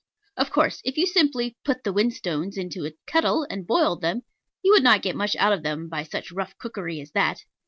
[0.35, 4.23] Of course, if you simply put the whinstones into a kettle and boiled them,
[4.63, 7.43] you would not get much out of them by such rough cookery as that.